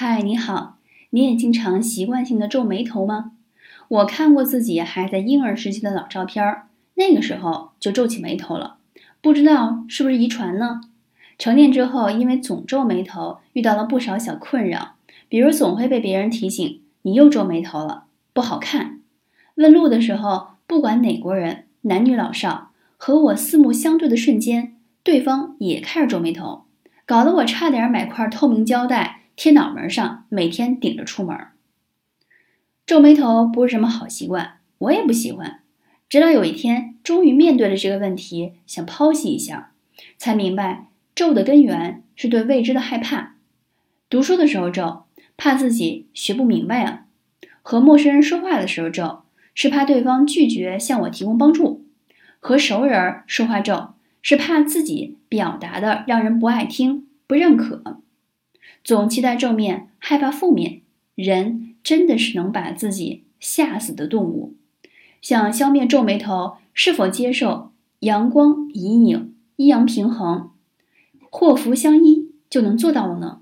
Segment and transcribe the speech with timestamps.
[0.00, 0.76] 嗨，你好，
[1.10, 3.32] 你也经常习惯性的皱眉头吗？
[3.88, 6.62] 我看过自己还在婴儿时期的老照片，
[6.94, 8.76] 那个时候就皱起眉头了，
[9.20, 10.82] 不知道是不是遗传呢？
[11.36, 14.94] 成年之后，因为总皱眉头，遇到了不少小困扰，
[15.28, 19.00] 比如总会被别人提醒你又皱眉头了，不好看。
[19.56, 26.66] 问路的时候，不管哪国人，男女老少，和我四目相对的瞬间，对方也开始皱眉头，
[27.04, 29.16] 搞得我差点买块透明胶带。
[29.38, 31.38] 贴脑门上，每天顶着出门。
[32.84, 35.60] 皱眉头不是什么好习惯，我也不喜欢。
[36.08, 39.70] 直到有一天，终于面对了这个问题，想剖析一下，
[40.16, 43.36] 才明白皱的根源是对未知的害怕。
[44.10, 45.04] 读书的时候皱，
[45.36, 47.06] 怕自己学不明白啊；
[47.62, 49.22] 和陌生人说话的时候皱，
[49.54, 51.84] 是怕对方拒绝向我提供帮助；
[52.40, 58.00] 和熟人说话皱，是怕自己表达的让人不爱听、不认可。
[58.84, 60.82] 总期待正面，害怕负面。
[61.14, 64.54] 人真的是能把自己吓死的动物。
[65.20, 70.50] 想消灭皱眉头，是否接受阳光、阴影、阴阳平衡、
[71.30, 73.40] 祸福相依就能做到了呢？